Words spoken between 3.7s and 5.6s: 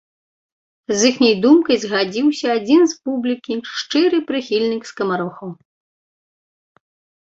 шчыры прыхільнік скамарохаў.